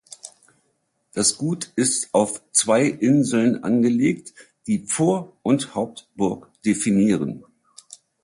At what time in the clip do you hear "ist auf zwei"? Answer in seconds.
1.75-2.85